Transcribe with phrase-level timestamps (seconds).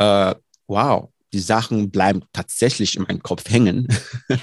[0.00, 0.34] äh,
[0.66, 3.88] wow, die Sachen bleiben tatsächlich in meinem Kopf hängen.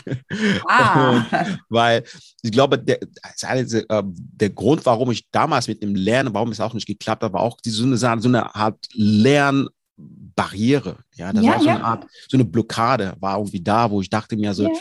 [0.69, 1.23] Ah.
[1.69, 2.03] weil
[2.41, 6.73] ich glaube, der, äh, der Grund, warum ich damals mit dem Lernen, warum es auch
[6.73, 10.97] nicht geklappt hat, war auch diese, so, eine, so eine Art Lernbarriere.
[11.15, 11.75] Ja, das ja, war so ja.
[11.75, 14.71] eine Art, so eine Blockade war irgendwie da, wo ich dachte mir so, ja.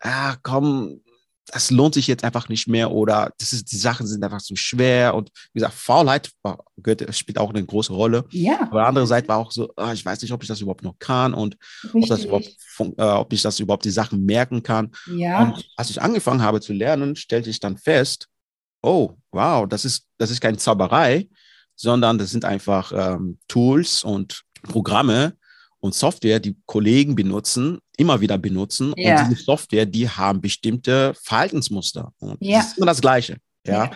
[0.00, 1.00] ah, komm,
[1.46, 4.56] das lohnt sich jetzt einfach nicht mehr oder das ist, die Sachen sind einfach zu
[4.56, 8.24] schwer und wie gesagt, Faulheit war, gehört, spielt auch eine große Rolle.
[8.30, 8.62] Ja.
[8.62, 10.98] Aber andere Seite war auch so, ah, ich weiß nicht, ob ich das überhaupt noch
[10.98, 11.56] kann und
[11.92, 14.92] ob, das überhaupt, äh, ob ich das überhaupt die Sachen merken kann.
[15.14, 15.42] Ja.
[15.42, 18.28] Und als ich angefangen habe zu lernen, stellte ich dann fest,
[18.82, 21.28] oh, wow, das ist, das ist keine Zauberei,
[21.76, 25.36] sondern das sind einfach ähm, Tools und Programme,
[25.84, 28.94] und Software, die Kollegen benutzen, immer wieder benutzen.
[28.96, 29.20] Ja.
[29.20, 32.10] Und diese Software, die haben bestimmte Verhaltensmuster.
[32.20, 32.60] Und ja.
[32.60, 33.36] das ist immer das Gleiche.
[33.66, 33.84] Ja.
[33.84, 33.90] ja.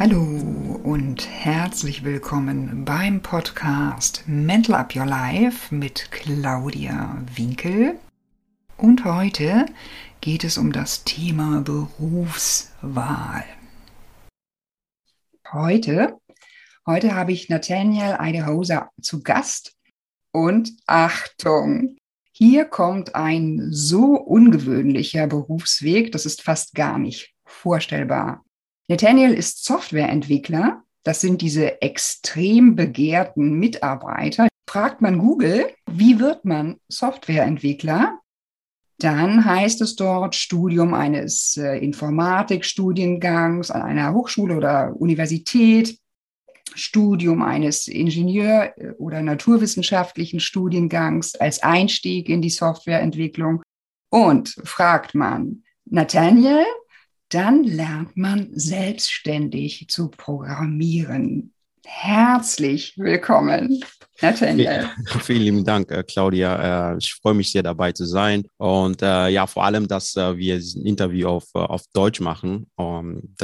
[0.00, 7.94] Hallo und herzlich willkommen beim Podcast Mental Up Your Life mit Claudia Winkel.
[8.78, 9.66] Und heute
[10.20, 13.44] geht es um das Thema Berufswahl.
[15.52, 16.18] Heute,
[16.86, 19.74] heute habe ich Nathaniel Eidehoser zu Gast
[20.32, 21.96] und Achtung,
[22.32, 28.44] hier kommt ein so ungewöhnlicher Berufsweg, das ist fast gar nicht vorstellbar.
[28.88, 30.82] Nathaniel ist Softwareentwickler.
[31.02, 34.48] Das sind diese extrem begehrten Mitarbeiter.
[34.68, 38.19] Fragt man Google, wie wird man Softwareentwickler?
[39.00, 45.98] Dann heißt es dort Studium eines äh, Informatikstudiengangs an einer Hochschule oder Universität,
[46.74, 53.62] Studium eines Ingenieur- oder naturwissenschaftlichen Studiengangs als Einstieg in die Softwareentwicklung.
[54.10, 56.66] Und fragt man Nathaniel,
[57.30, 61.54] dann lernt man selbstständig zu programmieren.
[61.92, 63.80] Herzlich willkommen.
[64.22, 64.88] Nathaniel.
[65.22, 66.92] Vielen lieben Dank, äh, Claudia.
[66.92, 68.46] Äh, ich freue mich sehr dabei zu sein.
[68.58, 72.70] Und äh, ja, vor allem, dass wir ein Interview auf, auf Deutsch machen.
[72.78, 73.34] Ähm,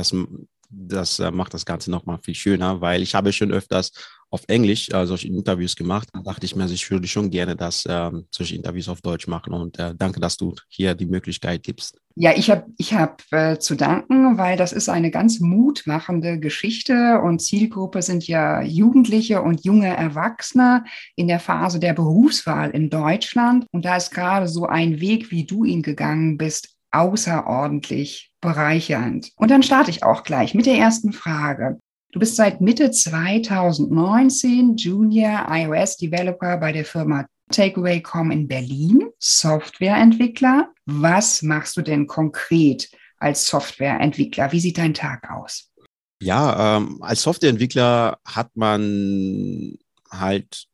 [0.69, 3.93] das das macht das Ganze nochmal viel schöner, weil ich habe schon öfters
[4.31, 6.09] auf Englisch äh, solche Interviews gemacht.
[6.13, 9.29] Da dachte ich mir, also ich würde schon gerne das, ähm, solche Interviews auf Deutsch
[9.29, 9.53] machen.
[9.53, 11.99] Und äh, danke, dass du hier die Möglichkeit gibst.
[12.17, 17.21] Ja, ich habe ich hab, äh, zu danken, weil das ist eine ganz mutmachende Geschichte
[17.23, 20.85] und Zielgruppe sind ja Jugendliche und junge Erwachsene
[21.15, 23.67] in der Phase der Berufswahl in Deutschland.
[23.71, 29.33] Und da ist gerade so ein Weg, wie du ihn gegangen bist, außerordentlich bereichernd.
[29.37, 31.81] Und dann starte ich auch gleich mit der ersten Frage.
[32.13, 40.73] Du bist seit Mitte 2019 Junior iOS Developer bei der Firma Takeaway.com in Berlin, Softwareentwickler.
[40.87, 44.53] Was machst du denn konkret als Softwareentwickler?
[44.53, 45.71] Wie sieht dein Tag aus?
[46.23, 49.77] Ja, ähm, als Softwareentwickler hat man
[50.11, 50.67] halt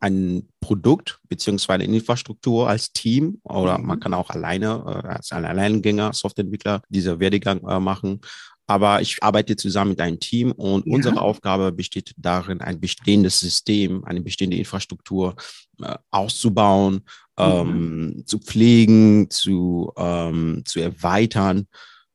[0.00, 3.86] ein Produkt beziehungsweise eine Infrastruktur als Team oder mhm.
[3.86, 8.20] man kann auch alleine äh, als Alleingänger Softwareentwickler diese Werdegang äh, machen.
[8.66, 10.94] Aber ich arbeite zusammen mit einem Team und ja.
[10.94, 15.34] unsere Aufgabe besteht darin, ein bestehendes System, eine bestehende Infrastruktur
[15.82, 17.02] äh, auszubauen,
[17.38, 17.44] mhm.
[17.44, 21.66] ähm, zu pflegen, zu, ähm, zu erweitern.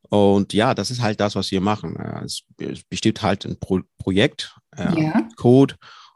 [0.09, 1.97] Und ja, das ist halt das, was wir machen.
[2.23, 2.43] Es,
[2.89, 5.27] besteht halt ein Pro Projekt, äh, ja.
[5.35, 5.75] Code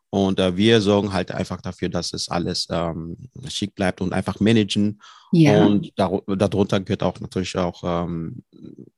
[0.09, 4.39] und äh, wir sorgen halt einfach dafür, dass es alles ähm, schick bleibt und einfach
[4.39, 5.01] managen.
[5.31, 5.65] Ja.
[5.65, 8.43] Und dar darunter gehört auch natürlich auch ähm,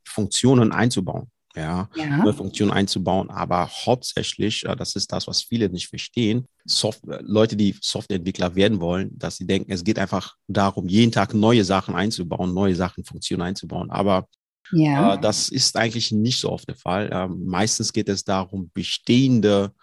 [0.06, 1.30] Funktionen einzubauen.
[1.54, 2.32] Ja, ja.
[2.32, 7.76] Funktionen einzubauen, aber hauptsächlich, äh, das ist das, was viele nicht verstehen, Soft Leute, die
[7.82, 12.54] Softwareentwickler werden wollen, dass sie denken, es geht einfach darum, jeden Tag neue Sachen einzubauen,
[12.54, 13.92] neue Sachen, Funktionen einzubauen.
[13.92, 14.30] Aber
[14.72, 15.16] ja.
[15.16, 17.10] äh, das ist eigentlich nicht so oft der Fall.
[17.12, 19.74] Ähm, meistens geht es darum, bestehende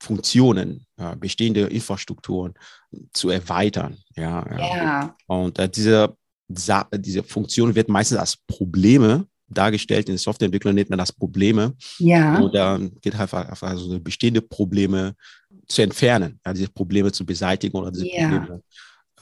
[0.00, 2.54] Funktionen, äh, bestehende Infrastrukturen
[3.12, 3.96] zu erweitern.
[4.16, 5.16] Ja, ja.
[5.26, 6.16] Und äh, diese,
[6.48, 10.08] diese Funktion wird meistens als Probleme dargestellt.
[10.08, 11.74] In Softwareentwicklung nennt man das Probleme.
[11.98, 12.40] Ja.
[12.48, 15.14] Dann geht halt einfach also bestehende Probleme
[15.68, 18.28] zu entfernen, ja, diese Probleme zu beseitigen oder diese ja.
[18.28, 18.62] Probleme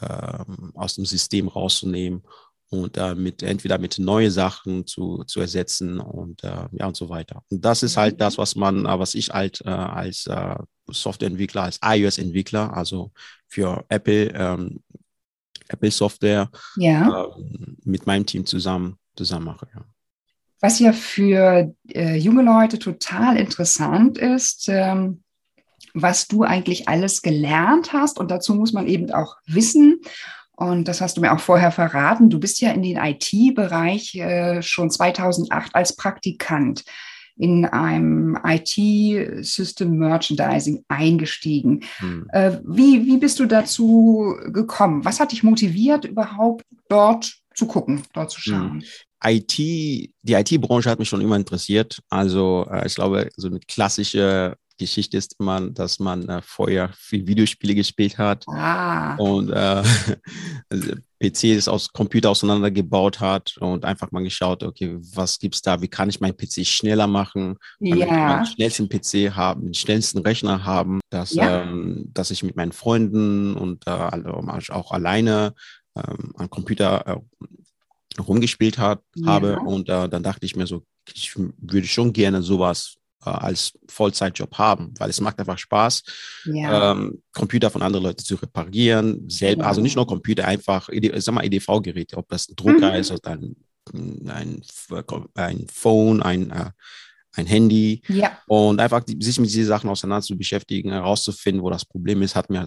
[0.00, 2.22] ähm, aus dem System rauszunehmen
[2.70, 7.08] und äh, mit entweder mit neue Sachen zu, zu ersetzen und äh, ja und so
[7.08, 7.42] weiter.
[7.50, 10.54] Und das ist halt das, was man, äh, was ich halt äh, als äh,
[10.88, 13.10] Softwareentwickler, als iOS-Entwickler, also
[13.48, 14.80] für Apple, ähm,
[15.68, 17.26] Apple Software ja.
[17.36, 19.66] Ähm, mit meinem Team zusammen zusammen mache.
[19.74, 19.84] Ja.
[20.60, 25.22] Was ja für junge Leute total interessant ist, ähm,
[25.94, 28.18] was du eigentlich alles gelernt hast.
[28.18, 30.02] Und dazu muss man eben auch wissen,
[30.60, 32.28] Und das hast du mir auch vorher verraten.
[32.28, 36.84] Du bist ja in den IT-Bereich äh, schon 2008 als Praktikant
[37.38, 41.82] in einem IT-System Merchandising eingestiegen.
[41.96, 42.26] Hm.
[42.32, 45.02] Äh, wie, wie bist du dazu gekommen?
[45.02, 48.52] Was hat dich motiviert, überhaupt dort zu gucken, dort zu hm.
[48.52, 48.84] schauen?
[49.24, 52.00] IT, die IT-Branche hat mich schon immer interessiert.
[52.10, 57.26] Also äh, ich glaube, so eine klassische Geschichte ist immer, dass man äh, vorher viel
[57.26, 59.14] Videospiele gespielt hat ah.
[59.16, 59.82] und äh,
[61.20, 65.80] PCs aus Computer auseinandergebaut hat und einfach mal geschaut, okay, was gibt's da?
[65.82, 67.56] Wie kann ich meinen PC schneller machen?
[67.78, 68.38] Ja.
[68.38, 71.62] Den schnellsten PC haben, den schnellsten Rechner haben, dass, ja.
[71.62, 75.54] ähm, dass ich mit meinen Freunden und äh, also auch alleine
[75.94, 79.26] ähm, am Computer äh, rumgespielt hat, ja.
[79.26, 79.60] habe.
[79.60, 84.56] Und äh, dann dachte ich mir so, ich würde schon gerne sowas äh, als Vollzeitjob
[84.58, 86.02] haben, weil es macht einfach Spaß,
[86.46, 86.92] ja.
[86.92, 89.68] ähm, Computer von anderen Leuten zu reparieren, selber, ja.
[89.68, 92.98] also nicht nur Computer, einfach, sag mal EDV-Geräte, ob das ein Drucker mhm.
[92.98, 93.56] ist oder ein,
[94.28, 94.62] ein,
[95.34, 96.70] ein Phone, ein äh,
[97.36, 98.02] ein Handy.
[98.08, 98.38] Ja.
[98.46, 102.34] Und einfach die, sich mit diesen Sachen auseinander zu beschäftigen, herauszufinden, wo das Problem ist,
[102.34, 102.66] hat mir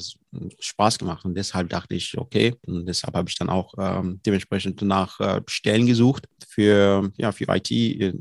[0.60, 1.26] Spaß gemacht.
[1.26, 5.42] Und deshalb dachte ich, okay, und deshalb habe ich dann auch ähm, dementsprechend nach äh,
[5.48, 8.14] Stellen gesucht für, ja, für IT, äh,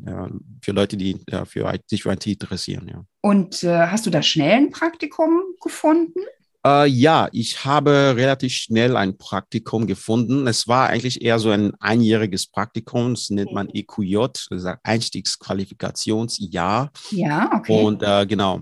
[0.62, 2.88] für Leute, die äh, für, sich für IT interessieren.
[2.88, 3.04] Ja.
[3.20, 6.20] Und äh, hast du da schnell ein Praktikum gefunden?
[6.64, 10.46] Äh, ja, ich habe relativ schnell ein Praktikum gefunden.
[10.46, 16.90] Es war eigentlich eher so ein einjähriges Praktikum, das nennt man EQJ, das Einstiegsqualifikationsjahr.
[17.10, 17.84] Ja, okay.
[17.84, 18.60] Und äh, genau,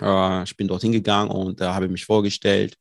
[0.00, 2.78] äh, ich bin dorthin gegangen und äh, habe mich vorgestellt.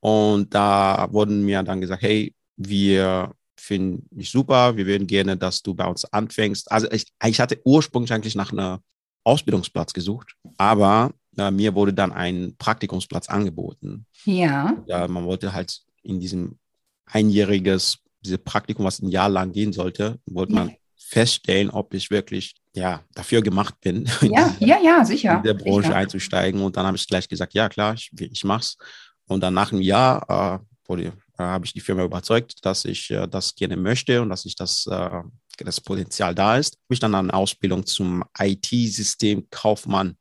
[0.00, 5.62] Und da wurden mir dann gesagt, hey, wir finden dich super, wir würden gerne, dass
[5.62, 6.70] du bei uns anfängst.
[6.70, 8.78] Also ich, ich hatte ursprünglich eigentlich nach einem
[9.24, 14.06] Ausbildungsplatz gesucht, aber äh, mir wurde dann ein Praktikumsplatz angeboten.
[14.24, 14.76] Ja.
[14.86, 15.08] ja.
[15.08, 16.58] Man wollte halt in diesem
[17.06, 22.56] einjähriges, dieses Praktikum, was ein Jahr lang gehen sollte, wollte man feststellen, ob ich wirklich
[22.74, 25.38] ja, dafür gemacht bin, ja, in, ja, ja, sicher.
[25.38, 25.96] in der Branche sicher.
[25.96, 26.60] einzusteigen.
[26.60, 28.76] Und dann habe ich gleich gesagt, ja klar, ich, ich es.
[29.26, 30.64] Und dann nach einem Jahr äh,
[30.96, 34.56] äh, habe ich die Firma überzeugt, dass ich äh, das gerne möchte und dass ich
[34.56, 35.22] das, äh,
[35.58, 36.74] das Potenzial da ist.
[36.74, 40.16] Habe ich dann eine Ausbildung zum IT-System-Kaufmann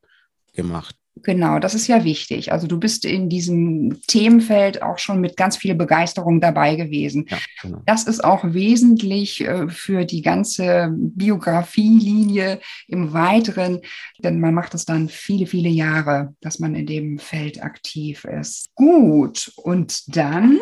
[0.53, 0.95] gemacht.
[1.23, 2.51] Genau, das ist ja wichtig.
[2.51, 7.25] Also du bist in diesem Themenfeld auch schon mit ganz viel Begeisterung dabei gewesen.
[7.29, 7.81] Ja, genau.
[7.85, 13.81] Das ist auch wesentlich äh, für die ganze Biografielinie im Weiteren,
[14.19, 18.69] denn man macht es dann viele, viele Jahre, dass man in dem Feld aktiv ist.
[18.75, 20.59] Gut, und dann?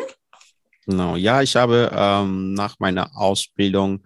[0.86, 4.04] Genau, ja, ich habe ähm, nach meiner Ausbildung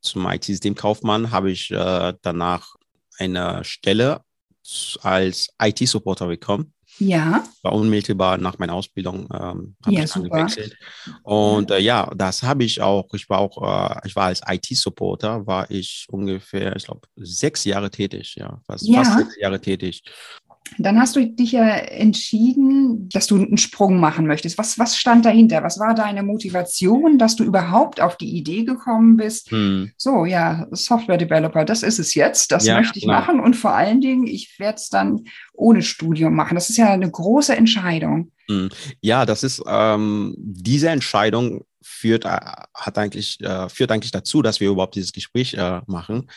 [0.00, 2.76] zum IT-Systemkaufmann habe ich äh, danach
[3.18, 4.22] eine Stelle
[5.02, 6.72] als IT-Supporter bekommen.
[6.98, 7.44] Ja.
[7.62, 10.76] War unmittelbar nach meiner Ausbildung ähm, habe ja, ich dann gewechselt.
[11.22, 13.12] Und äh, ja, das habe ich auch.
[13.14, 17.90] Ich war auch, äh, ich war als IT-Supporter, war ich ungefähr, ich glaube, sechs Jahre
[17.90, 19.02] tätig, ja, fast, ja.
[19.02, 20.02] fast sechs Jahre tätig.
[20.78, 24.58] Dann hast du dich ja entschieden, dass du einen Sprung machen möchtest.
[24.58, 25.62] Was, was stand dahinter?
[25.62, 29.50] Was war deine Motivation, dass du überhaupt auf die Idee gekommen bist?
[29.50, 29.92] Hm.
[29.96, 33.20] So, ja, Software Developer, das ist es jetzt, das ja, möchte ich klar.
[33.20, 33.40] machen.
[33.40, 36.54] Und vor allen Dingen, ich werde es dann ohne Studium machen.
[36.54, 38.32] Das ist ja eine große Entscheidung.
[38.48, 38.70] Hm.
[39.00, 42.40] Ja, das ist ähm, diese Entscheidung führt, äh,
[42.74, 46.30] hat eigentlich, äh, führt eigentlich dazu, dass wir überhaupt dieses Gespräch äh, machen.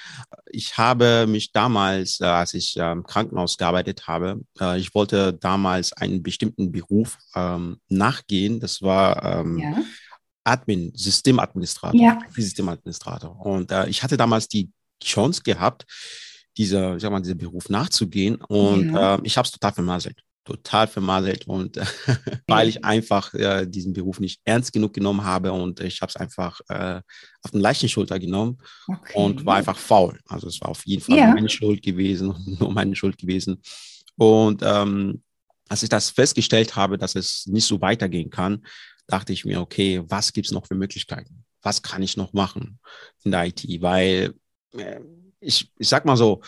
[0.51, 5.33] Ich habe mich damals, äh, als ich äh, im Krankenhaus gearbeitet habe, äh, ich wollte
[5.33, 8.59] damals einen bestimmten Beruf ähm, nachgehen.
[8.59, 9.81] Das war ähm, ja.
[10.43, 12.19] Admin, Systemadministrator, ja.
[12.29, 13.39] Systemadministrator.
[13.45, 14.71] Und ich hatte damals die
[15.03, 15.85] Chance gehabt,
[16.55, 18.35] dieser, ich sag mal, diesem Beruf nachzugehen.
[18.35, 19.19] Und ja.
[19.23, 21.77] ich habe es total vermasselt total vermasselt und
[22.47, 26.15] weil ich einfach äh, diesen Beruf nicht ernst genug genommen habe und ich habe es
[26.15, 27.01] einfach äh,
[27.41, 29.13] auf den leichten Schulter genommen okay.
[29.15, 30.19] und war einfach faul.
[30.25, 31.33] Also es war auf jeden Fall ja.
[31.33, 33.61] meine Schuld gewesen, nur meine Schuld gewesen.
[34.15, 35.21] Und ähm,
[35.67, 38.65] als ich das festgestellt habe, dass es nicht so weitergehen kann,
[39.07, 41.43] dachte ich mir, okay, was gibt es noch für Möglichkeiten?
[41.61, 42.79] Was kann ich noch machen
[43.23, 43.65] in der IT?
[43.81, 44.33] Weil
[44.71, 45.01] äh,
[45.41, 46.41] ich, ich sag mal so,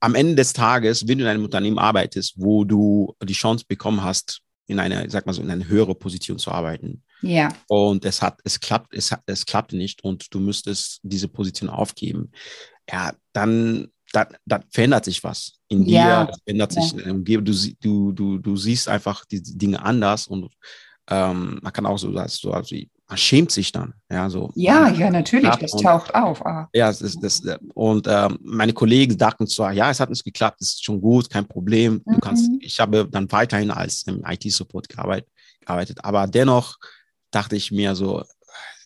[0.00, 4.02] am Ende des Tages, wenn du in einem Unternehmen arbeitest, wo du die Chance bekommen
[4.02, 7.02] hast, in eine, sag mal so, in eine höhere Position zu arbeiten.
[7.22, 7.48] Ja.
[7.68, 12.30] Und es hat, es klappt, es, es klappt nicht und du müsstest diese Position aufgeben.
[12.90, 16.30] Ja, dann, dann, dann verändert sich was in dir, ja.
[16.44, 17.10] verändert sich ja.
[17.10, 17.46] Umgebung.
[17.46, 20.52] Du, du, du, du siehst einfach die Dinge anders und
[21.10, 22.76] ähm, man kann auch so, so also
[23.08, 23.94] man schämt sich dann.
[24.10, 24.50] Ja, so.
[24.54, 26.44] Ja, ja, natürlich, das und, taucht auf.
[26.44, 26.68] Ah.
[26.74, 27.42] Ja, das, das,
[27.74, 31.30] und äh, meine Kollegen dachten zwar, ja, es hat nicht geklappt, das ist schon gut,
[31.30, 32.02] kein Problem.
[32.04, 32.20] Du mhm.
[32.20, 35.28] kannst, ich habe dann weiterhin als im IT-Support gearbeitet,
[35.60, 36.76] gearbeitet, aber dennoch
[37.30, 38.22] dachte ich mir so,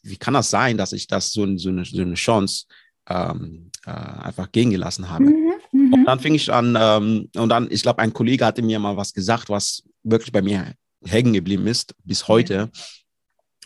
[0.05, 2.67] wie kann das sein, dass ich das so, so, eine, so eine Chance
[3.09, 5.25] ähm, äh, einfach gehen gelassen habe.
[5.25, 6.05] Mhm, und mhm.
[6.05, 9.13] dann fing ich an, ähm, und dann, ich glaube, ein Kollege hatte mir mal was
[9.13, 10.75] gesagt, was wirklich bei mir
[11.05, 12.71] hängen geblieben ist bis heute.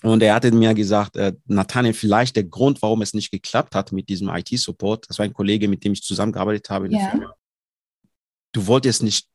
[0.03, 3.93] Und er hatte mir gesagt, äh, Nathaniel, vielleicht der Grund, warum es nicht geklappt hat
[3.93, 7.11] mit diesem IT-Support, das war ein Kollege, mit dem ich zusammengearbeitet habe in der ja.
[7.11, 7.35] Firma.
[8.53, 9.29] Du wolltest nicht,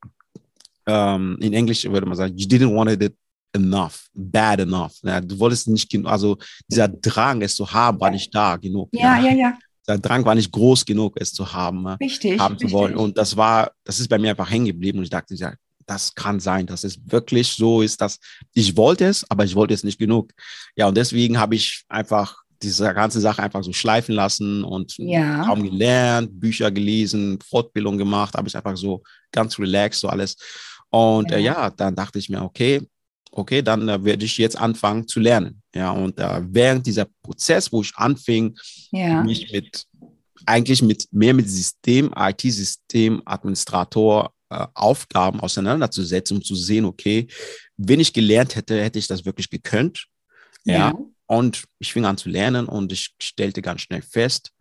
[0.86, 3.14] ähm, in Englisch würde man sagen, you didn't want it
[3.52, 4.94] enough, bad enough.
[5.02, 6.38] Ja, du wolltest nicht genug, also
[6.68, 8.88] dieser Drang, es zu haben, war nicht da genug.
[8.92, 9.32] Ja, ja, ja.
[9.32, 9.58] ja.
[9.86, 12.96] Der Drang war nicht groß genug, es zu haben, richtig, haben zu wollen.
[12.96, 14.98] Und das war, das ist bei mir einfach hängen geblieben.
[14.98, 15.52] Und ich dachte, ja,
[15.86, 18.18] das kann sein, dass es wirklich so ist, dass
[18.54, 20.32] ich wollte es, aber ich wollte es nicht genug.
[20.76, 25.44] Ja, und deswegen habe ich einfach diese ganze Sache einfach so schleifen lassen und ja.
[25.44, 30.36] kaum gelernt, Bücher gelesen, Fortbildung gemacht, habe ich einfach so ganz relaxed, so alles.
[30.90, 32.80] Und ja, äh, ja dann dachte ich mir, okay,
[33.32, 35.62] okay, dann äh, werde ich jetzt anfangen zu lernen.
[35.74, 38.56] Ja, und äh, während dieser Prozess, wo ich anfing,
[38.90, 39.22] ja.
[39.22, 39.86] mich mit
[40.46, 47.26] eigentlich mit mehr mit System, IT-System, Administrator äh, Aufgaben auseinanderzusetzen, um zu sehen, okay,
[47.76, 50.06] wenn ich gelernt hätte, hätte ich das wirklich gekönnt.
[50.64, 50.74] Ja.
[50.74, 50.98] ja.
[51.26, 54.52] Und ich fing an zu lernen und ich stellte ganz schnell fest,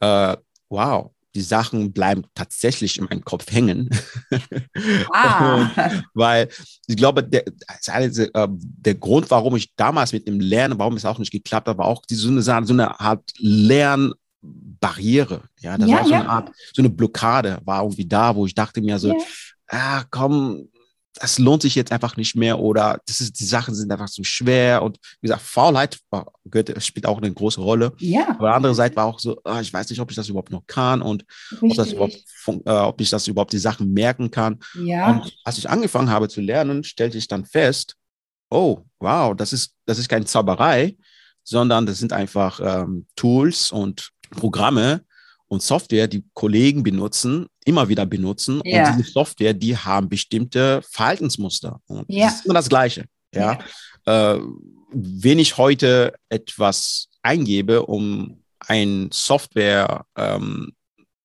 [0.00, 0.36] äh,
[0.70, 3.90] wow, die Sachen bleiben tatsächlich in meinem Kopf hängen.
[5.12, 6.02] Ah.
[6.14, 6.48] weil
[6.86, 11.18] ich glaube, der, äh, der Grund, warum ich damals mit dem Lernen, warum es auch
[11.18, 13.30] nicht geklappt hat, war auch diese, so, eine, so eine Art
[14.42, 15.42] Lernbarriere.
[15.60, 16.20] Ja, das ja, war so ja.
[16.20, 19.24] eine Art, so eine Blockade war irgendwie da, wo ich dachte mir so, ja.
[19.68, 20.68] ah, komm,
[21.18, 24.22] das lohnt sich jetzt einfach nicht mehr oder das ist, die Sachen sind einfach zu
[24.22, 27.94] schwer und wie gesagt, Faulheit war, gehört, spielt auch eine große Rolle.
[27.98, 28.28] Ja.
[28.38, 31.00] Aber andererseits war auch so, ah, ich weiß nicht, ob ich das überhaupt noch kann
[31.00, 31.24] und
[31.62, 32.22] ob, das überhaupt,
[32.66, 34.58] äh, ob ich das überhaupt die Sachen merken kann.
[34.74, 35.10] Ja.
[35.10, 37.96] Und als ich angefangen habe zu lernen, stellte ich dann fest,
[38.50, 40.96] oh, wow, das ist, das ist keine Zauberei,
[41.44, 45.04] sondern das sind einfach ähm, Tools und Programme,
[45.48, 48.60] und Software, die Kollegen benutzen, immer wieder benutzen.
[48.64, 48.88] Ja.
[48.88, 51.80] Und diese Software, die haben bestimmte Verhaltensmuster.
[51.86, 52.26] Und ja.
[52.26, 53.04] das ist immer das Gleiche.
[53.34, 53.58] Ja.
[54.06, 54.34] ja.
[54.34, 54.40] Äh,
[54.92, 60.72] wenn ich heute etwas eingebe, um ein Software ähm,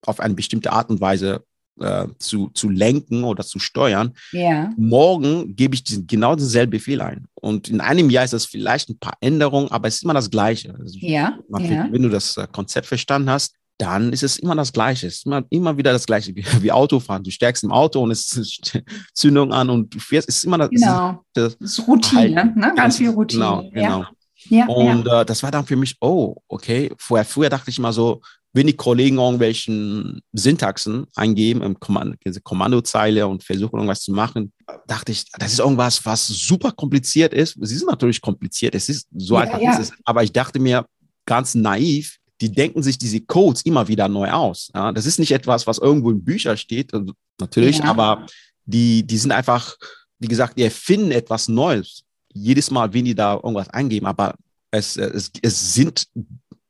[0.05, 1.43] auf eine bestimmte Art und Weise
[1.81, 4.71] äh, zu, zu lenken oder zu steuern, ja.
[4.77, 7.25] morgen gebe ich diesen, genau denselben Befehl ein.
[7.35, 10.29] Und in einem Jahr ist das vielleicht ein paar Änderungen, aber es ist immer das
[10.29, 10.75] Gleiche.
[10.79, 11.37] Also, ja.
[11.59, 11.87] ja.
[11.91, 15.07] Wenn du das äh, Konzept verstanden hast, dann ist es immer das Gleiche.
[15.07, 17.23] Es ist immer, immer wieder das Gleiche wie, wie Autofahren.
[17.23, 18.79] Du stärkst im Auto und es ist
[19.13, 20.29] Zündung an und du fährst.
[20.29, 21.23] Es ist immer das, genau.
[21.33, 22.73] das, das ist Routine, ne?
[22.75, 23.43] ganz viel Routine.
[23.43, 24.05] Genau, genau.
[24.49, 24.65] Ja.
[24.67, 25.21] und ja.
[25.21, 26.91] Äh, das war dann für mich, oh, okay.
[26.97, 28.21] Vorher, früher dachte ich immer so,
[28.53, 34.51] wenn die Kollegen irgendwelchen Syntaxen eingeben im Kommando, Kommandozeile und versuchen irgendwas zu machen,
[34.87, 37.55] dachte ich, das ist irgendwas, was super kompliziert ist.
[37.57, 39.71] Es ist natürlich kompliziert, es ist so Ja, einfach, ja.
[39.73, 39.93] ist es.
[40.03, 40.85] aber ich dachte mir
[41.25, 44.69] ganz naiv, die denken sich diese Codes immer wieder neu aus.
[44.73, 47.85] Ja, das ist nicht etwas, was irgendwo in Büchern steht, also natürlich, Ja.
[47.85, 48.25] aber
[48.65, 49.77] die, die sind einfach,
[50.19, 52.03] wie gesagt, die erfinden etwas Neues.
[52.33, 54.35] Jedes Mal, wenn die da irgendwas eingeben, aber
[54.71, 56.07] es, es, es sind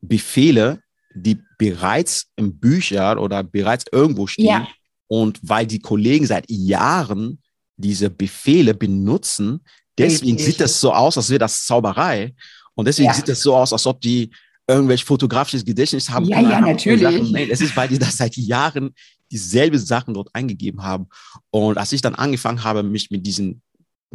[0.01, 0.81] Befehle,
[1.13, 4.45] die bereits in Büchern oder bereits irgendwo stehen.
[4.45, 4.67] Ja.
[5.07, 7.41] Und weil die Kollegen seit Jahren
[7.75, 9.61] diese Befehle benutzen,
[9.97, 10.45] deswegen Richtig.
[10.45, 12.33] sieht das so aus, als wäre das Zauberei.
[12.75, 13.13] Und deswegen Ja.
[13.13, 14.31] sieht es so aus, als ob die
[14.67, 16.25] irgendwelche fotografisches Gedächtnis haben.
[16.25, 17.01] Ja, ja, natürlich.
[17.01, 17.31] Sachen.
[17.31, 18.93] Nein, es ist, weil die das seit Jahren
[19.29, 21.07] dieselbe Sachen dort eingegeben haben.
[21.49, 23.61] Und als ich dann angefangen habe, mich mit diesen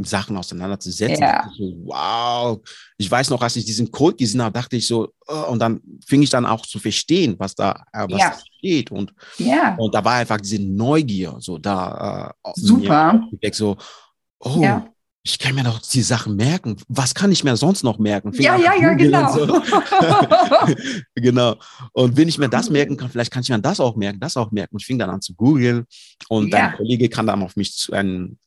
[0.05, 1.49] Sachen auseinanderzusetzen, Ja.
[1.51, 2.59] ich so, wow.
[2.99, 5.81] Ich weiß noch, als ich diesen Code gesehen habe, dachte ich so, oh, und dann
[6.07, 8.31] fing ich dann auch zu verstehen, was da, äh, was Ja.
[8.31, 8.91] da steht.
[8.91, 12.35] Und, Ja, und da war einfach diese Neugier so da.
[12.45, 13.21] Äh, Super.
[13.41, 13.77] mir So,
[14.41, 14.87] oh, Ja.
[15.23, 16.77] ich kann mir doch die Sachen merken.
[16.89, 18.33] Was kann ich mir sonst noch merken?
[18.33, 19.33] Fing ja, ja, ja, genau.
[19.33, 19.47] so.
[21.15, 21.57] genau.
[21.93, 24.37] Und wenn ich mir das merken kann, vielleicht kann ich mir das auch merken, das
[24.37, 24.75] auch merken.
[24.77, 25.87] Und ich fing dann an zu googeln.
[26.29, 28.39] Und ein Kollege kam dann auf mich zu, ein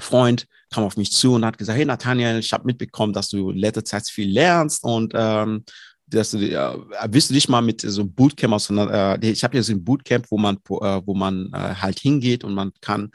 [0.00, 3.50] Freund kam auf mich zu und hat gesagt, hey Nathaniel, ich habe mitbekommen, dass du
[3.50, 5.64] in letzter Zeit viel lernst und ähm,
[6.06, 6.78] dass du, äh,
[7.08, 9.84] willst du dich mal mit so einem Bootcamp auseinander, äh, ich habe hier so ein
[9.84, 13.10] Bootcamp, wo man, äh, wo man äh, halt hingeht und man kann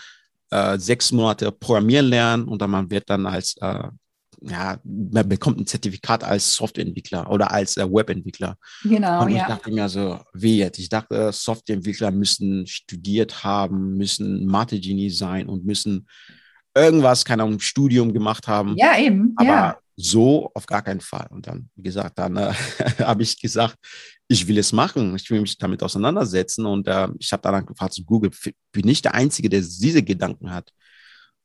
[0.51, 3.89] äh, sechs Monate programmieren lernen und dann man wird dann als, äh,
[4.41, 8.57] ja, man bekommt ein Zertifikat als Softwareentwickler oder als Webentwickler.
[8.83, 9.47] genau, Und ich ja.
[9.47, 10.77] dachte mir so, wie jetzt?
[10.77, 16.07] Ich dachte, Softwareentwickler müssen studiert haben, müssen Mathe-Genie sein und müssen
[16.75, 18.75] irgendwas, keine Ahnung, Studium gemacht haben.
[18.77, 19.33] Ja, eben.
[19.37, 19.77] Aber ja.
[19.95, 21.27] so auf gar keinen Fall.
[21.29, 22.53] Und dann, wie gesagt, dann äh,
[22.99, 23.77] habe ich gesagt,
[24.27, 26.65] ich will es machen, ich will mich damit auseinandersetzen.
[26.65, 28.31] Und äh, ich habe dann gefragt zu Google,
[28.71, 30.71] bin ich der Einzige, der diese Gedanken hat?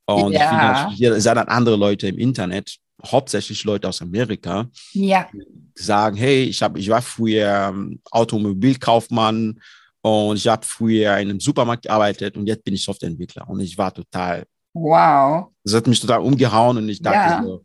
[0.06, 0.40] Und Ja.
[0.40, 5.28] ich finde, hier sind dann andere Leute im Internet, hauptsächlich Leute aus Amerika, ja.
[5.75, 9.60] sagen, hey, ich, hab, ich war früher ähm, Automobilkaufmann
[10.02, 13.76] und ich habe früher in einem Supermarkt gearbeitet und jetzt bin ich Softwareentwickler und ich
[13.78, 15.48] war total, wow.
[15.64, 17.42] Das hat mich total umgehauen und ich dachte ja.
[17.42, 17.64] so,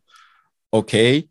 [0.70, 1.28] okay,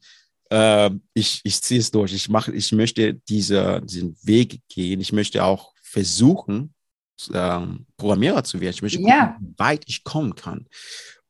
[0.49, 2.13] äh, ich, ich ziehe es durch.
[2.13, 5.01] Ich, mache, ich möchte diese, diesen Weg gehen.
[5.01, 6.73] Ich möchte auch versuchen,
[7.33, 8.75] ähm, Programmierer zu werden.
[8.75, 9.27] Ich möchte ja.
[9.27, 10.65] gucken, wie weit ich kommen kann.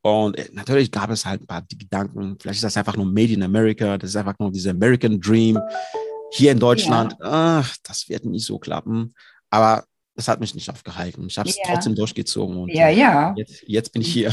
[0.01, 3.33] Und äh, natürlich gab es halt ein paar Gedanken, vielleicht ist das einfach nur Made
[3.33, 5.59] in America, das ist einfach nur dieser American Dream.
[6.31, 7.59] Hier in Deutschland, ja.
[7.61, 9.13] ach, das wird nicht so klappen.
[9.49, 9.85] Aber
[10.15, 11.27] das hat mich nicht aufgehalten.
[11.27, 11.63] Ich habe es ja.
[11.67, 12.55] trotzdem durchgezogen.
[12.57, 13.34] Und ja, ja.
[13.36, 14.31] Jetzt, jetzt, bin ich hier.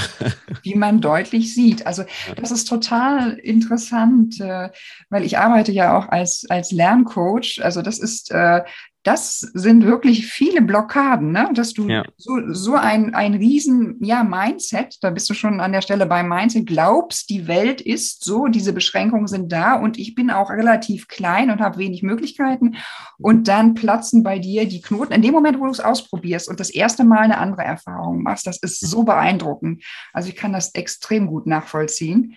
[0.63, 1.87] Wie man deutlich sieht.
[1.87, 2.05] Also
[2.37, 4.71] das ist total interessant, äh,
[5.11, 7.61] weil ich arbeite ja auch als, als Lerncoach.
[7.63, 8.63] Also das ist äh,
[9.05, 11.51] das sind wirklich viele Blockaden, ne?
[11.55, 12.05] dass du ja.
[12.17, 16.29] so, so ein, ein riesen ja, Mindset, da bist du schon an der Stelle beim
[16.29, 21.09] Mindset, glaubst, die Welt ist so, diese Beschränkungen sind da und ich bin auch relativ
[21.09, 22.77] klein und habe wenig Möglichkeiten
[23.19, 25.13] und dann platzen bei dir die Knoten.
[25.13, 28.47] In dem Moment, wo du es ausprobierst und das erste Mal eine andere Erfahrung machst,
[28.47, 29.83] das ist so beeindruckend.
[30.13, 32.37] Also ich kann das extrem gut nachvollziehen.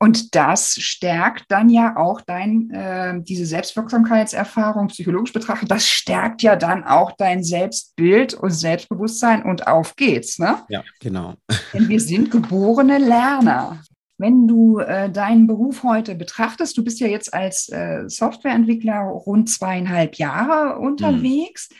[0.00, 6.54] Und das stärkt dann ja auch dein, äh, diese Selbstwirksamkeitserfahrung psychologisch betrachtet, das stärkt ja
[6.54, 10.38] dann auch dein Selbstbild und Selbstbewusstsein und auf geht's.
[10.38, 10.58] Ne?
[10.68, 11.34] Ja, genau.
[11.74, 13.82] Denn wir sind geborene Lerner.
[14.18, 19.50] Wenn du äh, deinen Beruf heute betrachtest, du bist ja jetzt als äh, Softwareentwickler rund
[19.50, 21.70] zweieinhalb Jahre unterwegs.
[21.70, 21.76] Mhm.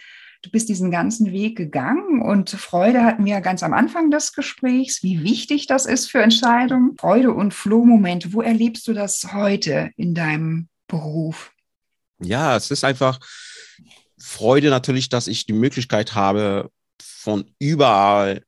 [0.48, 5.02] Du bist diesen ganzen Weg gegangen und Freude hatten wir ganz am Anfang des Gesprächs,
[5.02, 6.96] wie wichtig das ist für Entscheidungen.
[6.96, 11.52] Freude und Flohmomente, wo erlebst du das heute in deinem Beruf?
[12.22, 13.20] Ja, es ist einfach
[14.16, 18.42] Freude natürlich, dass ich die Möglichkeit habe, von überall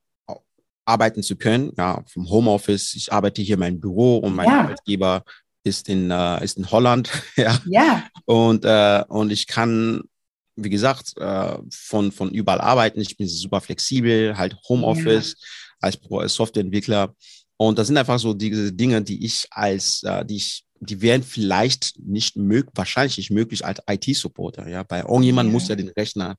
[0.87, 1.73] arbeiten zu können.
[1.76, 2.95] Ja, vom Homeoffice.
[2.95, 4.61] Ich arbeite hier in meinem Büro und mein ja.
[4.61, 5.23] Arbeitgeber
[5.64, 7.11] ist in, äh, ist in Holland.
[7.37, 7.61] ja.
[7.66, 8.04] ja.
[8.25, 10.04] Und, äh, und ich kann
[10.62, 13.00] wie gesagt, äh, von, von überall arbeiten.
[13.00, 15.36] Ich bin super flexibel, halt Homeoffice
[15.82, 15.90] ja.
[15.90, 17.14] als Softwareentwickler.
[17.56, 21.23] Und das sind einfach so diese Dinge, die ich als, äh, die ich, die wären
[21.23, 24.66] vielleicht nicht möglich, wahrscheinlich nicht möglich als IT-Supporter.
[24.68, 25.52] Ja, bei irgendjemand ja.
[25.52, 26.36] muss ja den Rechner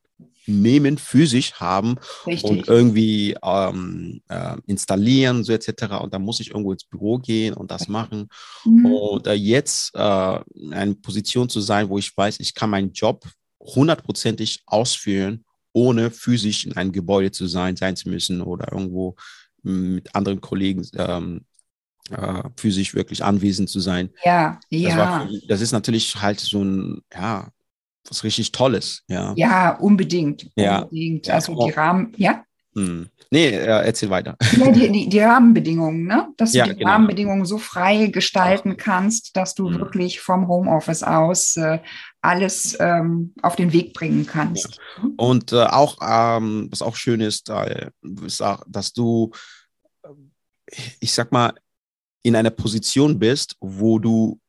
[0.48, 2.50] nehmen, physisch haben Richtig.
[2.50, 6.02] und irgendwie ähm, äh, installieren, so etc.
[6.02, 8.28] Und dann muss ich irgendwo ins Büro gehen und das machen.
[8.66, 8.86] Mhm.
[8.86, 12.92] Und äh, jetzt äh, in einer Position zu sein, wo ich weiß, ich kann meinen
[12.92, 13.24] Job
[13.64, 19.16] hundertprozentig ausführen, ohne physisch in einem Gebäude zu sein, sein zu müssen oder irgendwo
[19.64, 21.46] mit anderen Kollegen ähm,
[22.10, 24.10] äh, physisch wirklich anwesend zu sein.
[24.24, 25.26] Ja, ja.
[25.26, 27.50] Das, das, ist natürlich halt so ein, ja,
[28.08, 29.04] was richtig Tolles.
[29.08, 30.50] Ja, ja unbedingt.
[30.56, 30.80] Ja.
[30.80, 31.30] Unbedingt.
[31.30, 32.44] Also die Rahmen, ja.
[32.74, 33.10] Hm.
[33.30, 34.38] Nee, äh, erzähl weiter.
[34.58, 36.30] Ja, die, die, die Rahmenbedingungen, ne?
[36.38, 36.90] dass du ja, die genau.
[36.90, 39.80] Rahmenbedingungen so frei gestalten kannst, dass du mhm.
[39.80, 41.80] wirklich vom Homeoffice aus äh,
[42.22, 44.80] alles ähm, auf den Weg bringen kannst.
[44.98, 45.10] Ja.
[45.18, 47.90] Und äh, auch, ähm, was auch schön ist, äh,
[48.26, 49.32] ist auch, dass du,
[51.00, 51.54] ich sag mal,
[52.24, 54.40] in einer Position bist, wo du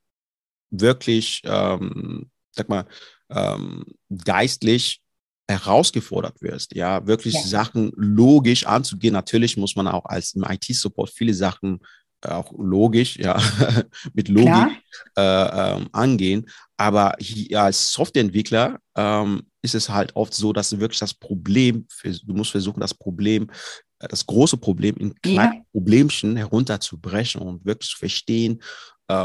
[0.70, 2.86] wirklich, ähm, sag mal,
[3.30, 3.84] ähm,
[4.24, 5.00] geistlich
[5.48, 7.42] herausgefordert wirst, ja, wirklich ja.
[7.42, 9.12] Sachen logisch anzugehen.
[9.12, 11.80] Natürlich muss man auch als im IT-Support viele Sachen
[12.22, 13.40] äh, auch logisch, ja,
[14.14, 14.80] mit Logik
[15.16, 16.48] äh, ähm, angehen.
[16.76, 21.86] Aber hier als Softwareentwickler ähm, ist es halt oft so, dass du wirklich das Problem,
[22.02, 23.50] du musst versuchen, das Problem,
[23.98, 25.62] äh, das große Problem in kleine ja.
[25.72, 28.62] Problemchen herunterzubrechen und wirklich zu verstehen,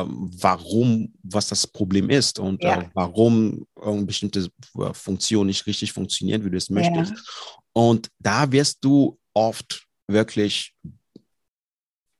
[0.07, 2.81] warum, was das Problem ist und ja.
[2.81, 7.11] äh, warum eine bestimmte äh, Funktion nicht richtig funktioniert, wie du es möchtest.
[7.11, 7.21] Ja.
[7.73, 10.73] Und da wirst du oft wirklich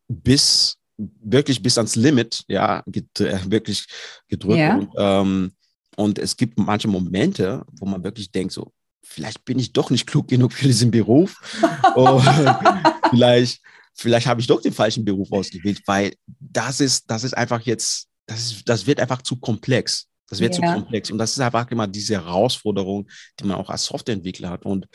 [0.07, 3.85] bis wirklich bis ans Limit, ja, get, äh, wirklich
[4.27, 4.57] gedrückt.
[4.57, 4.75] Ja.
[4.77, 5.51] Und, ähm,
[5.95, 8.71] und es gibt manche Momente, wo man wirklich denkt, so,
[9.03, 11.35] vielleicht bin ich doch nicht klug genug für diesen Beruf.
[13.09, 13.61] vielleicht
[13.97, 18.07] vielleicht habe ich doch den falschen Beruf ausgewählt, weil das ist, das ist einfach jetzt,
[18.27, 20.07] das, ist, das wird einfach zu komplex.
[20.29, 20.61] Das wird ja.
[20.61, 21.09] zu komplex.
[21.09, 23.07] Und das ist einfach immer diese Herausforderung,
[23.39, 24.65] die man auch als Softwareentwickler hat.
[24.65, 24.87] Und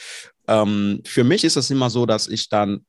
[0.46, 2.84] ähm, für mich ist es immer so, dass ich dann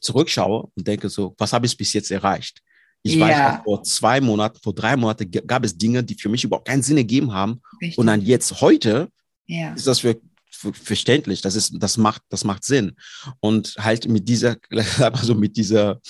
[0.00, 2.60] zurückschaue und denke so, was habe ich bis jetzt erreicht?
[3.02, 3.26] Ich ja.
[3.26, 6.82] weiß, vor zwei Monaten, vor drei Monaten gab es Dinge, die für mich überhaupt keinen
[6.82, 7.62] Sinn ergeben haben.
[7.80, 7.98] Richtig.
[7.98, 9.08] Und dann jetzt heute
[9.46, 9.72] ja.
[9.72, 10.20] ist das für
[10.56, 12.96] verständlich, das ist, das macht, das macht Sinn.
[13.40, 14.56] Und halt mit dieser,
[14.98, 16.00] also mit dieser,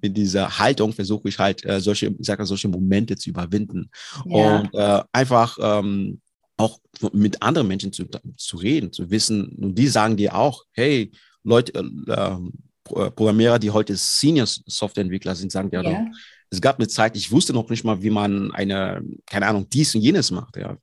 [0.00, 3.90] mit dieser Haltung versuche ich halt äh, solche, ich sage solche Momente zu überwinden
[4.26, 4.58] ja.
[4.58, 6.20] und äh, einfach ähm,
[6.56, 6.78] auch
[7.12, 8.04] mit anderen Menschen zu,
[8.36, 9.48] zu reden, zu wissen.
[9.56, 11.10] Und die sagen dir auch, hey,
[11.42, 12.52] Leute, äh, ähm,
[12.84, 16.06] Programmierer, die heute Senior Softwareentwickler sind, sagen dir, ja.
[16.50, 19.94] es gab eine Zeit, ich wusste noch nicht mal, wie man eine, keine Ahnung, dies
[19.94, 20.76] und jenes macht, ja.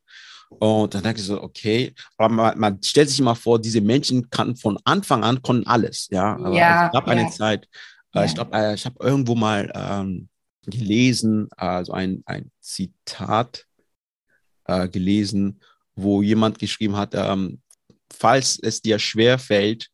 [0.58, 4.30] Und dann dachte ich so, okay, aber man, man stellt sich immer vor, diese Menschen
[4.30, 6.36] kannten von Anfang an konnten alles, ja.
[6.36, 7.12] Aber ja, es gab ja.
[7.12, 7.68] eine Zeit,
[8.14, 8.24] äh, Ja.
[8.24, 10.28] ich glaube, äh, ich habe irgendwo mal ähm,
[10.66, 13.66] gelesen, also ein, ein Zitat
[14.64, 15.60] äh, gelesen,
[15.94, 17.60] wo jemand geschrieben hat, ähm,
[18.12, 19.90] falls es dir schwer fällt,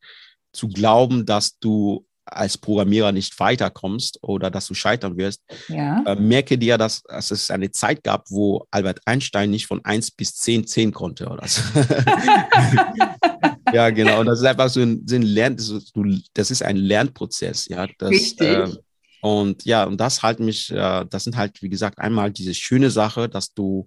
[0.52, 6.02] zu glauben, dass du als Programmierer nicht weiterkommst oder dass du scheitern wirst, Ja.
[6.04, 10.10] äh, merke dir, dass, dass es eine Zeit gab, wo Albert Einstein nicht von 1
[10.12, 11.28] bis 10 zählen konnte.
[11.28, 11.62] Oder so.
[13.72, 14.20] ja, genau.
[14.20, 16.76] Und das ist einfach so ein, so ein Lern, das ist, du- das ist ein
[16.76, 17.66] Lernprozess.
[17.68, 18.46] Ja, das, Richtig.
[18.46, 18.68] äh,
[19.20, 22.90] und ja, und das halt mich, äh, das sind halt, wie gesagt, einmal diese schöne
[22.90, 23.86] Sache, dass du,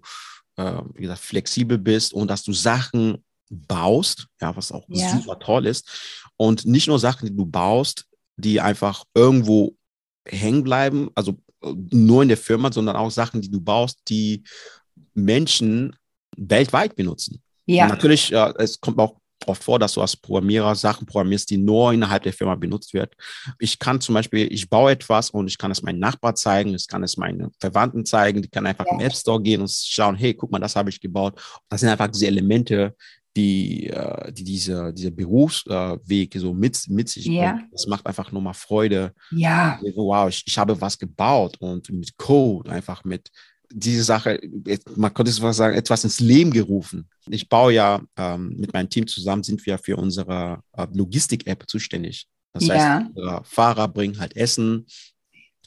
[0.56, 5.08] äh, wie gesagt, flexibel bist und dass du Sachen baust, ja, was auch Ja.
[5.10, 5.88] super toll ist.
[6.36, 9.76] Und nicht nur Sachen, die du baust, die einfach irgendwo
[10.26, 14.42] hängen bleiben, also äh, nur in der Firma, sondern auch Sachen, die du baust, die
[15.14, 15.94] Menschen
[16.36, 17.34] weltweit benutzen.
[17.66, 17.86] Und Ja.
[17.86, 19.16] natürlich, äh, es kommt auch
[19.46, 23.14] oft vor, dass du als Programmierer Sachen programmierst, die nur innerhalb der Firma benutzt wird.
[23.58, 26.86] Ich kann zum Beispiel, ich baue etwas und ich kann es meinem Nachbar zeigen, ich
[26.86, 28.92] kann es meinen Verwandten zeigen, die kann einfach Ja.
[28.92, 31.40] im App Store gehen und schauen, hey, guck mal, das habe ich gebaut.
[31.68, 32.94] Das sind einfach diese Elemente,
[33.36, 37.52] die, äh, die diese, dieser Berufsweg so mit, mit sich Ja.
[37.54, 37.72] bringt.
[37.72, 39.14] Das macht einfach nur mal Freude.
[39.30, 39.80] Ja.
[39.94, 43.30] Wow, ich, ich habe was gebaut und mit Code einfach mit
[43.74, 44.38] diese Sache,
[44.96, 47.08] man könnte es fast sagen, etwas ins Leben gerufen.
[47.30, 52.26] Ich baue ja ähm, mit meinem Team zusammen, sind wir für unsere äh, Logistik-App zuständig.
[52.52, 52.74] Das Ja.
[52.74, 54.84] heißt, unsere Fahrer bringen halt Essen.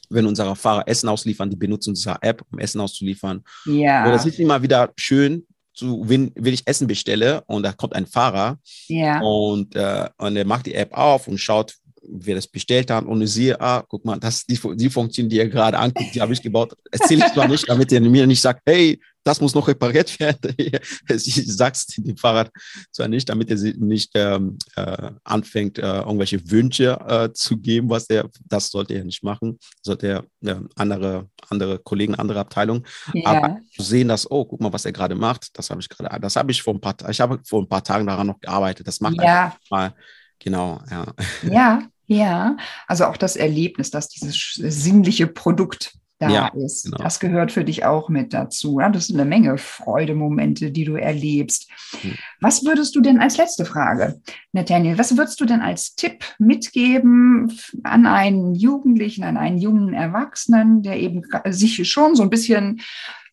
[0.08, 3.42] Wenn unsere Fahrer Essen ausliefern, die benutzen unsere App, um Essen auszuliefern.
[3.66, 4.08] Und Ja.
[4.08, 5.44] das ist immer wieder schön,
[5.76, 8.58] zu, wenn, wenn ich Essen bestelle und da kommt ein Fahrer
[8.88, 9.20] Ja.
[9.20, 11.74] und, äh, und er macht die App auf und schaut,
[12.08, 15.28] wer das bestellt hat und ich sehe, ah, guck mal, das ist die, die Funktion,
[15.28, 16.76] die er gerade anguckt, die habe ich gebaut.
[16.90, 20.54] Erzähle ich zwar nicht, damit er mir nicht sagt, hey, das muss noch repariert werden.
[20.56, 22.50] ich sag's dem Fahrrad
[22.92, 28.08] zwar nicht, damit er nicht ähm, äh, anfängt, äh, irgendwelche Wünsche äh, zu geben, was
[28.08, 30.24] er, das sollte er nicht machen, sollte er
[30.76, 33.30] andere, andere Kollegen, andere Abteilungen Ja.
[33.30, 36.20] aber zu sehen, dass, oh, guck mal, was er gerade macht, das habe ich gerade,
[36.20, 38.86] das habe ich vor ein paar, ich habe vor ein paar Tagen daran noch gearbeitet.
[38.86, 39.56] Das macht Ja.
[39.70, 39.94] mal,
[40.38, 41.06] genau, ja.
[41.42, 42.56] Ja, ja.
[42.86, 46.84] Also auch das Erlebnis, dass dieses sinnliche Produkt da Ja, ist.
[46.84, 46.96] genau.
[46.98, 48.80] Das gehört für dich auch mit dazu.
[48.80, 51.70] Ja, das sind eine Menge Freudemomente, die du erlebst.
[52.00, 52.14] Hm.
[52.40, 54.20] Was würdest du denn als letzte Frage,
[54.52, 57.52] Nathaniel, was würdest du denn als Tipp mitgeben
[57.82, 62.80] an einen Jugendlichen, an einen jungen Erwachsenen, der eben sich schon so ein bisschen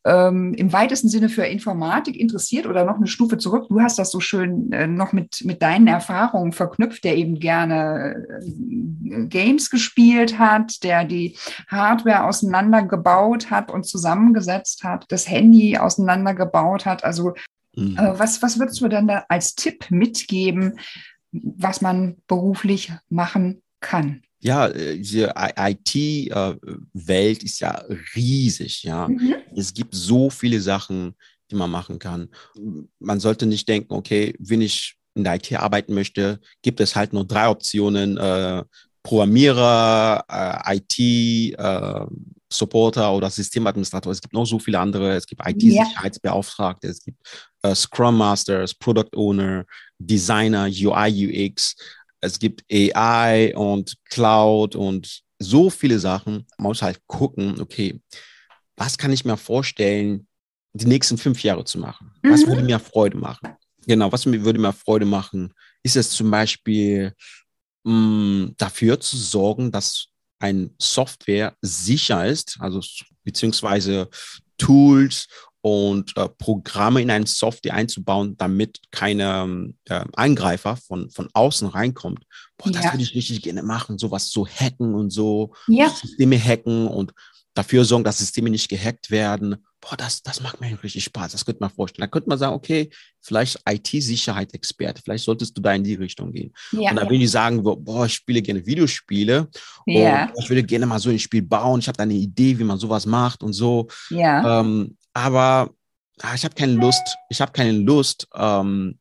[0.05, 3.67] ähm, im weitesten Sinne für Informatik interessiert oder noch eine Stufe zurück.
[3.69, 8.25] Du hast das so schön äh, noch mit, mit deinen Erfahrungen verknüpft, der eben gerne
[8.41, 11.37] äh, Games gespielt hat, der die
[11.67, 17.03] Hardware auseinandergebaut hat und zusammengesetzt hat, das Handy auseinandergebaut hat.
[17.03, 17.33] Also
[17.75, 17.97] Mhm.
[17.97, 20.79] äh, was, was würdest du denn da als Tipp mitgeben,
[21.31, 24.21] was man beruflich machen kann?
[24.43, 27.81] Ja, äh, diese IT-Welt ist ja
[28.15, 29.07] riesig, ja.
[29.07, 29.35] Mhm.
[29.55, 31.15] Es gibt so viele Sachen,
[31.49, 32.27] die man machen kann.
[32.99, 37.13] Man sollte nicht denken, okay, wenn ich in der IT arbeiten möchte, gibt es halt
[37.13, 38.17] nur drei Optionen.
[38.17, 38.63] Äh,
[39.01, 42.05] Programmierer, äh, IT, äh,
[42.51, 44.11] Supporter oder Systemadministrator.
[44.11, 45.13] Es gibt noch so viele andere.
[45.13, 47.17] Es gibt IT-Sicherheitsbeauftragte, es gibt
[47.63, 49.65] äh, Scrum Masters, Product Owner,
[49.97, 51.75] Designer, UI, UX.
[52.23, 56.45] Es gibt AI und Cloud und so viele Sachen.
[56.57, 57.99] Man muss halt gucken, okay,
[58.77, 60.27] was kann ich mir vorstellen,
[60.73, 62.11] die nächsten fünf Jahre zu machen?
[62.23, 62.49] Was Mhm.
[62.49, 63.49] würde mir Freude machen?
[63.85, 65.53] Genau, was würde mir Freude machen?
[65.83, 67.13] Ist es zum Beispiel
[67.83, 70.07] mh, dafür zu sorgen, dass
[70.39, 72.79] ein Software sicher ist, also
[73.23, 74.09] beziehungsweise
[74.57, 75.27] Tools
[75.65, 82.25] und äh, Programme in eine Software einzubauen, damit keine äh, Eingreifer von, von außen reinkommt.
[82.57, 82.91] Boah, das Ja.
[82.91, 87.13] würde ich richtig gerne machen, sowas so hacken und so, Ja, Systeme hacken und
[87.53, 89.55] dafür sorgen, dass Systeme nicht gehackt werden.
[89.79, 91.31] Boah, das, das macht mir richtig Spaß.
[91.31, 92.03] Das könnte man vorstellen.
[92.03, 92.89] Da könnte man sagen, okay,
[93.21, 96.53] vielleicht IT-Sicherheit-Experte, vielleicht solltest du da in die Richtung gehen.
[96.73, 99.47] ja, Und dann will ich sagen, boah, ich spiele gerne Videospiele
[99.85, 101.79] ja, und ich würde gerne mal so ein Spiel bauen.
[101.79, 103.87] Ich habe da eine Idee, wie man sowas macht und so.
[104.09, 105.69] ja, Ähm, aber
[106.21, 108.99] ah, ich habe keine Lust, ich habe keine Lust, ähm,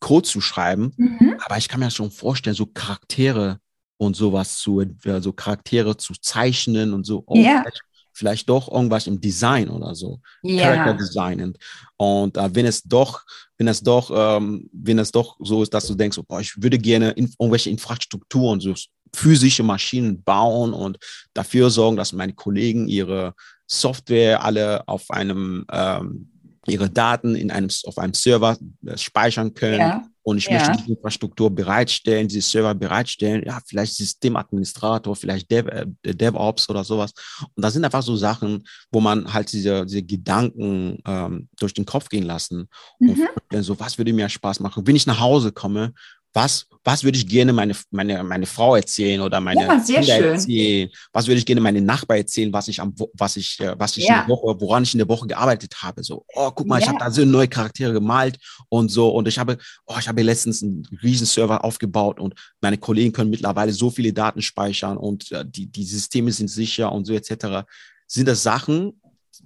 [0.00, 1.36] Code zu schreiben, mhm.
[1.44, 3.60] aber ich kann mir schon vorstellen, so Charaktere
[3.96, 7.22] und sowas zu, äh, so Charaktere zu zeichnen und so.
[7.26, 7.62] Oh, Ja.
[7.62, 10.20] vielleicht, vielleicht doch irgendwas im Design oder so.
[10.42, 11.54] ja, Character Design.
[11.96, 13.22] Und äh, wenn es doch,
[13.56, 16.78] wenn es doch, ähm, wenn es doch so ist, dass du denkst, oh, ich würde
[16.78, 18.74] gerne in, irgendwelche Infrastrukturen so
[19.14, 20.98] physische Maschinen bauen und
[21.32, 23.34] dafür sorgen, dass meine Kollegen ihre
[23.66, 26.30] Software alle auf einem ähm,
[26.66, 29.80] ihre Daten in einem, auf einem Server äh, speichern können.
[29.80, 30.04] Ja.
[30.22, 30.52] Und ich ja.
[30.52, 36.82] möchte die Infrastruktur bereitstellen, diese Server bereitstellen, ja, vielleicht Systemadministrator, vielleicht Dev, äh, DevOps oder
[36.82, 37.12] sowas.
[37.54, 41.84] Und das sind einfach so Sachen, wo man halt diese, diese Gedanken ähm, durch den
[41.84, 42.68] Kopf gehen lassen.
[42.98, 43.28] Mhm.
[43.52, 44.86] Und so, was würde mir Spaß machen?
[44.86, 45.92] Wenn ich nach Hause komme,
[46.34, 50.24] was, was würde ich gerne meine, meine, meine Frau erzählen oder meine ja, Kinder schön.
[50.24, 50.90] erzählen?
[51.12, 54.04] Was würde ich gerne meine Nachbar erzählen, was ich am, was ich, äh, was ich
[54.04, 54.22] ja.
[54.22, 56.02] in der Woche, woran ich in der Woche gearbeitet habe?
[56.02, 56.82] So, oh, guck mal, ja.
[56.82, 59.08] ich habe da so neue Charaktere gemalt und so.
[59.08, 63.30] Und ich habe, oh, ich habe letztens einen riesen Server aufgebaut und meine Kollegen können
[63.30, 67.64] mittlerweile so viele Daten speichern und äh, die, die Systeme sind sicher und so etc.
[68.06, 69.00] Sind das Sachen,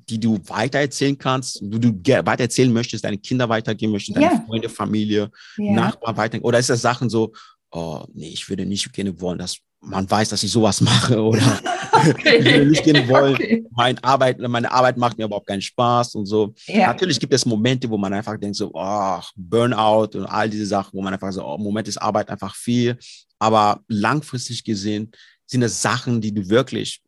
[0.09, 4.45] die du weitererzählen kannst, du, du weitererzählen möchtest, deine Kinder weitergeben möchtest, deine ja.
[4.47, 5.73] Freunde, Familie, ja.
[5.73, 6.45] Nachbarn weitergeben?
[6.45, 7.33] Oder ist das Sachen so,
[7.71, 11.61] oh, nee, ich würde nicht gerne wollen, dass man weiß, dass ich sowas mache oder
[11.93, 12.39] okay.
[12.39, 13.65] ich würde nicht gerne wollen, okay.
[13.71, 16.55] meine, Arbeit, meine Arbeit macht mir überhaupt keinen Spaß und so.
[16.67, 16.89] Ja.
[16.89, 20.91] Natürlich gibt es Momente, wo man einfach denkt so, oh, Burnout und all diese Sachen,
[20.95, 22.99] wo man einfach so, oh, im Moment ist Arbeit einfach viel.
[23.39, 25.13] Aber langfristig gesehen
[25.47, 27.01] sind es Sachen, die du wirklich,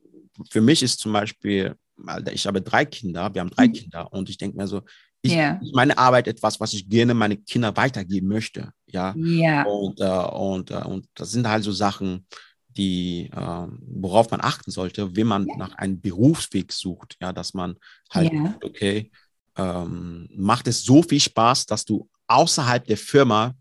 [0.50, 1.74] für mich ist zum Beispiel
[2.32, 3.72] ich habe drei Kinder, wir haben drei mhm.
[3.72, 4.82] Kinder und ich denke mir so,
[5.22, 5.60] ich, yeah.
[5.74, 9.14] meine Arbeit etwas, was ich gerne meine Kinder weitergeben möchte, ja.
[9.14, 9.64] Yeah.
[9.64, 12.26] Und, äh, und, äh, und das sind halt so Sachen,
[12.68, 15.56] die, äh, worauf man achten sollte, wenn man yeah.
[15.58, 17.76] nach einem Berufsweg sucht, ja, dass man
[18.10, 18.32] halt,
[18.64, 19.10] okay,
[19.56, 23.54] ähm, macht es so viel Spaß, dass du außerhalb der Firma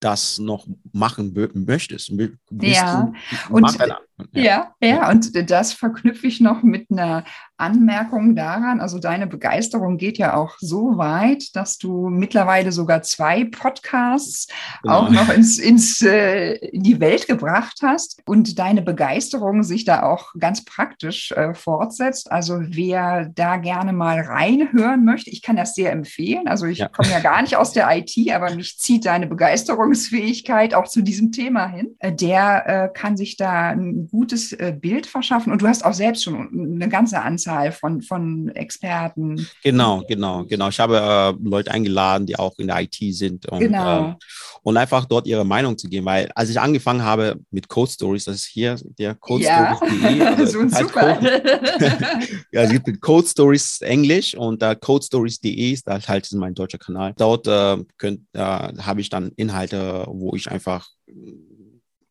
[0.00, 2.12] das noch machen möchtest.
[2.50, 3.12] Ja.
[3.48, 3.78] Und,
[4.32, 4.72] ja.
[4.80, 7.24] ja, ja, und das verknüpfe ich noch mit einer
[7.58, 8.80] Anmerkung daran.
[8.80, 14.48] Also deine Begeisterung geht ja auch so weit, dass du mittlerweile sogar zwei Podcasts
[14.82, 14.94] genau.
[14.94, 20.02] auch noch ins, ins, äh, in die Welt gebracht hast und deine Begeisterung sich da
[20.02, 22.30] auch ganz praktisch äh, fortsetzt.
[22.30, 26.48] Also wer da gerne mal reinhören möchte, ich kann das sehr empfehlen.
[26.48, 26.88] Also ich ja.
[26.88, 31.32] komme ja gar nicht aus der IT, aber mich zieht deine Begeisterungsfähigkeit auch zu diesem
[31.32, 31.96] Thema hin.
[32.00, 35.92] Äh, der äh, kann sich da ein gutes äh, Bild verschaffen und du hast auch
[35.92, 39.46] selbst schon eine ganze Anzahl von, von Experten.
[39.62, 40.68] Genau, genau, genau.
[40.68, 44.10] Ich habe äh, Leute eingeladen, die auch in der IT sind und, genau.
[44.10, 44.14] äh,
[44.62, 48.24] und einfach dort ihre Meinung zu geben, weil als ich angefangen habe mit Code Stories,
[48.24, 49.76] das ist hier der Code ja.
[49.76, 50.26] Stories.de.
[50.36, 51.20] Also so halt super.
[52.52, 56.78] ja, es gibt Code Stories Englisch und äh, Code Stories.de ist halt, halt mein deutscher
[56.78, 57.14] Kanal.
[57.16, 60.88] Dort äh, könnt, äh, habe ich dann Inhalte, wo ich einfach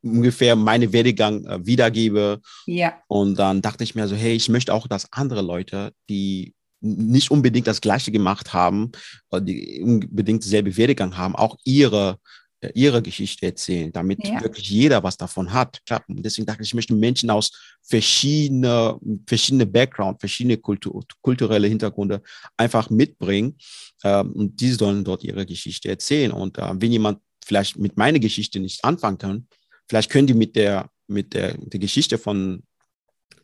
[0.05, 2.39] ungefähr meine Werdegang äh, wiedergebe.
[2.65, 2.93] Ja.
[3.07, 7.31] Und dann dachte ich mir so, hey, ich möchte auch, dass andere Leute, die nicht
[7.31, 8.91] unbedingt das Gleiche gemacht haben,
[9.33, 12.19] die unbedingt dieselbe Werdegang haben, auch ihre
[12.65, 14.41] äh, ihre Geschichte erzählen, damit ja.
[14.41, 15.81] wirklich jeder was davon hat.
[16.07, 22.21] Und deswegen dachte ich, ich möchte Menschen aus verschiedene, verschiedene Background, verschiedene Kultur, kulturelle Hintergründe
[22.57, 23.57] einfach mitbringen.
[24.03, 26.31] Ähm, und die sollen dort ihre Geschichte erzählen.
[26.31, 29.47] Und äh, wenn jemand vielleicht mit meiner Geschichte nicht anfangen kann,
[29.87, 32.63] Vielleicht können die mit der, mit der, der Geschichte von,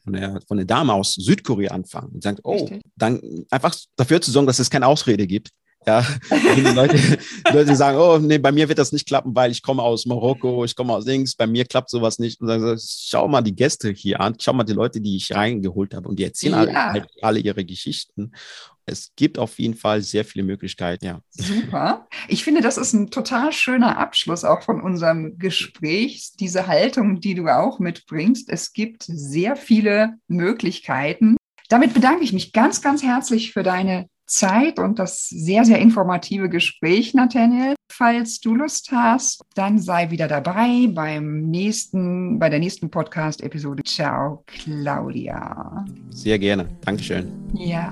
[0.03, 2.81] von, der, von der Dame aus Südkorea anfangen und sagen, oh, Richtig.
[2.95, 5.49] dann einfach dafür zu sorgen, dass es keine Ausrede gibt.
[5.87, 6.05] Ja,
[6.75, 9.81] Leute, die Leute sagen, oh, nee, bei mir wird das nicht klappen, weil ich komme
[9.81, 12.39] aus Marokko, ich komme aus Links, bei mir klappt sowas nicht.
[12.39, 15.95] Und dann schau mal die Gäste hier an, schau mal die Leute, die ich reingeholt
[15.95, 16.59] habe und die erzählen ja.
[16.59, 18.31] alle, halt alle ihre Geschichten
[18.85, 21.21] es gibt auf jeden Fall sehr viele Möglichkeiten, ja.
[21.29, 22.07] Super.
[22.27, 27.35] Ich finde, das ist ein total schöner Abschluss auch von unserem Gespräch, diese Haltung, die
[27.35, 28.49] du auch mitbringst.
[28.49, 31.37] Es gibt sehr viele Möglichkeiten.
[31.69, 36.49] Damit bedanke ich mich ganz, ganz herzlich für deine Zeit und das sehr, sehr informative
[36.49, 37.75] Gespräch, Nathaniel.
[37.91, 43.83] Falls du Lust hast, dann sei wieder dabei beim nächsten, bei der nächsten Podcast-Episode.
[43.83, 45.85] Ciao, Claudia.
[46.09, 46.69] Sehr gerne.
[46.85, 47.31] Dankeschön.
[47.53, 47.91] Ja.